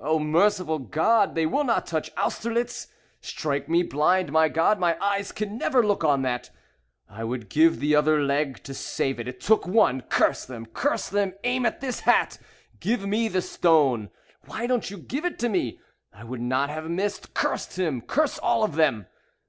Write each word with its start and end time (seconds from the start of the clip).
"Oh, 0.00 0.20
merciful 0.20 0.78
God, 0.78 1.34
they 1.34 1.44
will 1.44 1.64
not 1.64 1.88
touch 1.88 2.12
Austerlitz! 2.16 2.86
Strike 3.20 3.68
me 3.68 3.82
blind, 3.82 4.30
my 4.30 4.48
God, 4.48 4.78
my 4.78 4.96
eyes 5.04 5.32
can 5.32 5.58
never 5.58 5.84
look 5.84 6.04
on 6.04 6.22
that. 6.22 6.50
I 7.08 7.24
would 7.24 7.48
give 7.48 7.80
the 7.80 7.92
other 7.96 8.22
leg 8.22 8.62
to 8.62 8.72
save 8.72 9.18
it, 9.18 9.26
it 9.26 9.40
took 9.40 9.66
one. 9.66 10.02
Curse 10.02 10.44
them! 10.44 10.66
Curse 10.66 11.08
them! 11.08 11.32
Aim 11.42 11.66
at 11.66 11.82
his 11.82 11.98
hat. 11.98 12.38
Give 12.78 13.08
me 13.08 13.26
the 13.26 13.42
stone. 13.42 14.10
Why 14.44 14.68
didn't 14.68 14.92
you 14.92 14.98
give 14.98 15.24
it 15.24 15.36
to 15.40 15.48
me? 15.48 15.80
I 16.12 16.22
would 16.22 16.40
not 16.40 16.70
have 16.70 16.88
missed. 16.88 17.34
Curse 17.34 17.74
him! 17.74 18.02
Curse 18.02 18.38
all 18.38 18.62
of 18.62 18.76
them! 18.76 19.06